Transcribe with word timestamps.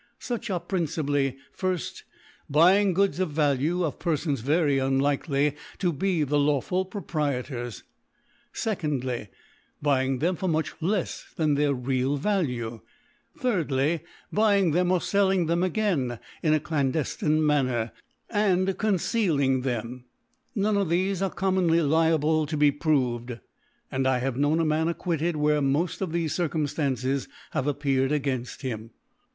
Such 0.17 0.49
are 0.49 0.59
principally, 0.59 1.37
i. 1.61 1.79
Buying 2.49 2.95
Goods 2.95 3.19
of 3.19 3.29
Value, 3.29 3.83
of 3.85 3.99
Perfons 3.99 4.39
very 4.39 4.79
unlikely 4.79 5.55
to 5.77 5.93
be 5.93 6.23
the 6.23 6.39
lawful 6.39 6.85
Pro 6.85 7.03
prietors. 7.03 7.83
2^(y, 8.55 9.27
Buying 9.79 10.17
them 10.17 10.35
for 10.37 10.49
much 10.49 10.73
lefs 10.81 11.31
than 11.35 11.55
jhcir 11.55 11.85
real 11.85 12.17
Value. 12.17 12.81
3^/y, 13.41 14.01
Buying 14.33 14.71
them, 14.71 14.91
or 14.91 14.99
felling 14.99 15.45
them 15.45 15.61
again, 15.61 16.17
in 16.41 16.55
a 16.55 16.59
clandeRine 16.59 17.39
Man. 17.39 17.91
ner, 18.65 18.73
concealing 18.73 19.61
them, 19.61 20.05
i^c. 20.57 20.61
None 20.63 20.77
of 20.77 20.87
thefe 20.87 21.21
are 21.21 21.29
commonly 21.29 21.79
liable 21.83 22.47
to 22.47 22.57
be 22.57 22.71
proved; 22.71 23.39
and 23.91 24.07
I 24.07 24.17
have 24.17 24.35
known 24.35 24.59
a 24.59 24.65
Man 24.65 24.87
acquitted, 24.87 25.35
where 25.35 25.61
mofl 25.61 25.95
(ti4) 26.07 26.07
6f 26.07 26.07
tfade 26.07 26.49
Circnmftaoces 26.89 27.27
have 27.51 27.67
appeared 27.67 28.09
againft 28.09 28.61
him. 28.61 28.89